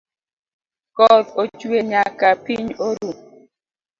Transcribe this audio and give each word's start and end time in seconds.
Koth 0.95 1.29
ochwe 1.41 1.77
nyaka 1.91 2.27
piny 2.43 2.67
oru 2.87 3.11